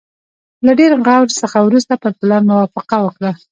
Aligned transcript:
له 0.65 0.71
ډېر 0.79 0.91
غور 1.07 1.27
څخه 1.41 1.57
وروسته 1.61 1.93
پر 2.01 2.11
پلان 2.19 2.43
موافقه 2.51 2.97
وکړه. 3.01 3.31